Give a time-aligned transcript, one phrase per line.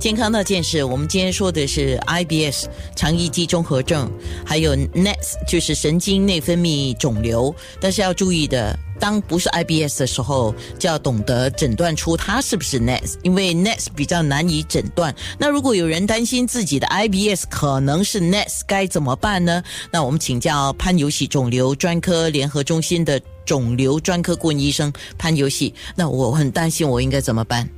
[0.00, 2.64] 健康那件事，我们今天说的是 IBS
[2.96, 4.10] 肠易激综合症，
[4.46, 7.54] 还有 NETs 就是神经内分泌肿瘤。
[7.78, 15.14] 但是要注意的，当不是 IBS 的时候，就要懂得诊断出它是不是 NETs，因为 NETs 比较难以诊断。
[15.38, 19.62] 那如果有人担心自己的 IBS 可能是 NETs，该怎么办呢？
[19.92, 25.74] 那我们请教潘游喜肿瘤专科联合中心的肿瘤专科顾问医生潘游喜。
[25.94, 27.68] 那我很担心，我应该怎么办？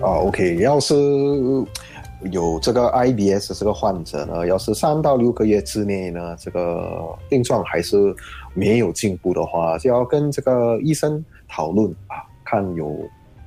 [0.00, 0.94] 啊，OK，要是
[2.30, 8.14] 有这个 IBS 这个患者呢，要是三到六个月之内呢，这个病状还是
[8.54, 12.96] 没有进步的话，就要跟这个医生讨论啊，看有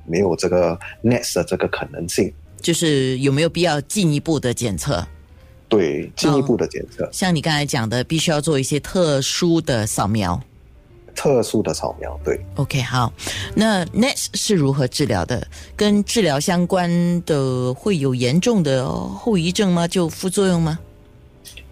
[0.06, 5.04] 没有这个 NETs 的这个可能性，就是有没有必要进一步的检测？
[5.68, 10.40] 对，进一步的检测，像你刚才讲的，必须要做一些特殊的扫描。
[11.14, 12.38] 特殊的扫描，对。
[12.56, 13.12] OK，好。
[13.54, 15.46] 那 NETs 是如何治疗的？
[15.76, 16.90] 跟治疗相关
[17.24, 19.86] 的会有严重的后遗症吗？
[19.86, 20.78] 就副作用吗？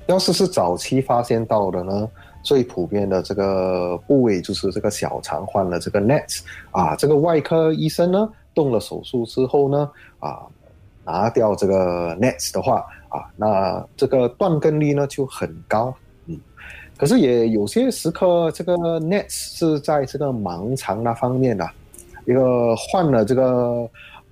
[0.07, 2.09] 要是是早期发现到的呢，
[2.43, 6.41] 最普遍的这个部位就是这个小肠患了这个 NETs
[6.71, 6.97] 啊。
[6.97, 10.43] 这个外科医生呢动了手术之后呢啊，
[11.05, 15.95] 拿掉这个 NETs 的话啊，那这个断根率呢就很高。
[16.97, 21.69] 可是也有些时刻，这个 NET 是在这个盲肠那方面的，
[22.27, 23.89] 一个患了这个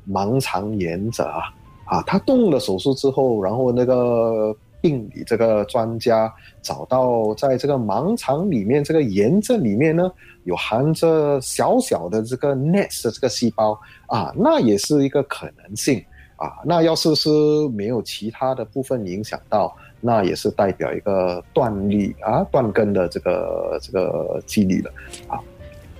[0.09, 1.43] 盲肠炎者啊，
[1.85, 10.09] 啊，他动了手术之后，然后那个病理这个专家找到在这个盲肠里面这个炎症里面呢，
[10.45, 16.01] 有含着小小的这个 NET 的这个细胞啊，那也是一个可能性
[16.37, 16.53] 啊。
[16.65, 17.29] 那要是是
[17.75, 19.75] 没有其他的部分影响到。
[20.01, 24.91] 那也是代表一个断力啊，断根的这个这个机理了
[25.29, 25.39] 啊。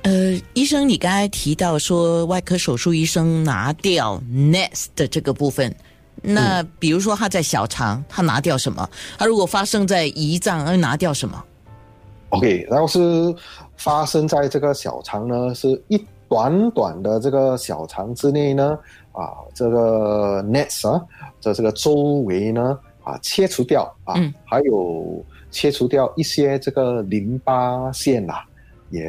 [0.03, 5.75] 呃，医生，你刚才提到说外科手术医生拿掉 NETs 的这个部分，
[6.23, 8.89] 那比如说他在小肠，他拿掉什么？
[9.19, 11.45] 他如果发生在胰脏，要拿掉什么
[12.31, 13.01] ？OK，然后是
[13.77, 18.79] 发生在这个小肠呢，是一短短的这个小肠之内呢，
[19.13, 20.99] 啊，这个 NETs 啊，
[21.41, 21.93] 在这个周
[22.25, 22.79] 围呢。
[23.11, 28.35] 啊，切除掉啊，还有切除掉一些这个淋巴腺呐，
[28.91, 29.05] 也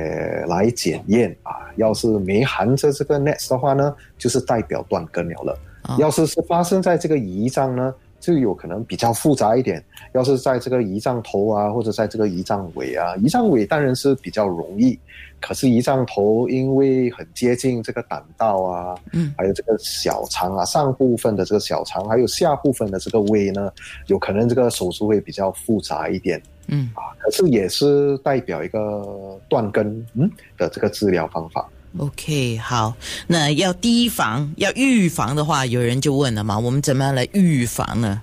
[0.48, 1.54] 来检验啊。
[1.76, 5.58] 要是没含着这个 NETs 的话呢，就是代表断根了了。
[5.98, 7.94] 要是是发生在这个胰脏呢？
[8.22, 9.84] 就有可能比较复杂一点。
[10.14, 14.98] 要是在这个胰脏头啊，或者在这个胰脏尾啊，胰脏尾当然是比较容易。
[15.42, 23.72] 可是胰脏头因为很接近这个胆道啊，嗯，还有这个小肠啊，上部分的这个小肠，还有下部分的这个胃呢，
[24.06, 26.42] 有可能这个手术会比较复杂一点。
[26.68, 31.68] 嗯啊，可是也是代表一个断根嗯的这个治疗方法。
[31.98, 32.96] OK，好，
[33.28, 38.22] 那要提防、要预防的话，有人就问了嘛，我们怎么样来预防呢？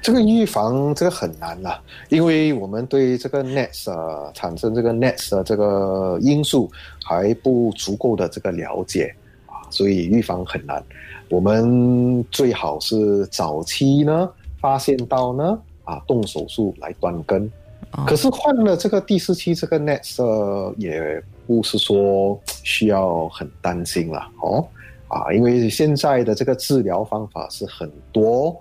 [0.00, 1.78] 这个预防这个很难呐，
[2.08, 6.70] 因为我们对这个 NETs 啊产生这个 NETs 的这个因素
[7.04, 9.14] 还不足够的这个了解
[9.46, 10.82] 啊，所以预防很难。
[11.28, 14.28] 我们最好是早期呢
[14.60, 17.50] 发现到呢啊动手术来断根，
[18.06, 21.22] 可是换了这个第四期这个 NETs 也。
[21.44, 24.64] 不是说需要很担心了哦，
[25.08, 28.56] 啊，因为现在的这个治疗方法是很多，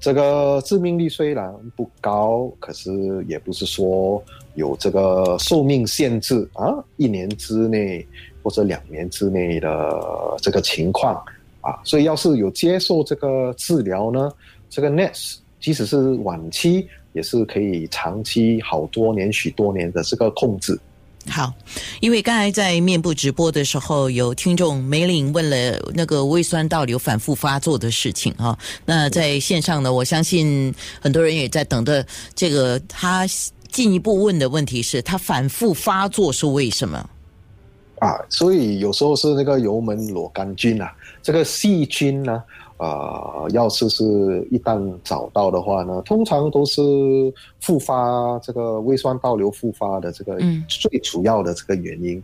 [0.00, 2.90] 这个致命率虽然不高，可是
[3.28, 4.20] 也不是说
[4.54, 8.04] 有这个寿命限制啊，一年之内
[8.42, 11.22] 或者两年之内的这个情况
[11.60, 14.32] 啊，所以要是有接受这个治疗呢，
[14.70, 20.78] 这个 NETs 即使是晚期，也是可以长期好多年、许多年的这个控制。
[21.28, 21.54] 好，
[22.00, 28.58] 因为刚才在面部直播的时候，有听众梅林问了那个胃酸倒流反复发作的事情啊。
[28.84, 32.76] 那在线上呢，我相信很多人也在等着这个。
[32.88, 33.24] 他
[33.70, 37.08] 进一步问的问题是他反复发作是为什么？
[38.00, 40.92] 啊，所以有时候是那个油门螺杆菌啊，
[41.22, 42.42] 这个细菌呢。
[42.82, 44.02] 呃，要是是
[44.50, 46.82] 一旦找到的话呢，通常都是
[47.60, 50.36] 复发这个胃酸倒流复发的这个
[50.66, 52.20] 最主要的这个原因，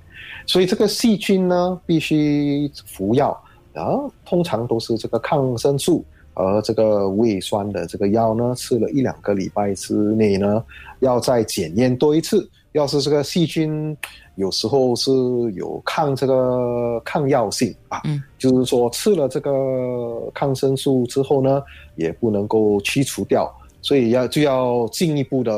[0.48, 3.30] 所以这个细菌呢必须服药
[3.74, 10.64] 啊，通常都是这个抗生素，而这个胃酸的这个药呢，吃了一两个礼拜之内呢，
[10.98, 13.96] 要再检验多一次，要是这个细菌。
[14.36, 15.10] 有时候是
[15.56, 19.50] 有抗这个抗药性啊，嗯就是说吃了这个
[20.32, 21.60] 抗生素之后呢，
[21.96, 25.52] 也不能够驱除掉所以要就要进一步的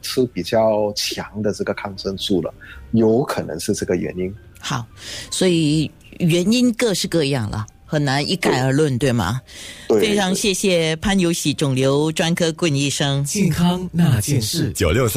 [0.00, 2.50] 吃比较强的这个抗生素了，
[2.92, 4.34] 有可能是这个原因。
[4.58, 4.86] 好，
[5.30, 5.90] 所以
[6.20, 7.66] 原因各式各样了。
[7.86, 9.40] 很难一概而论，对吗？
[9.86, 13.22] 对，非常谢谢潘有喜肿瘤专科顾问医生。
[13.22, 15.12] 健康那件事，九六三。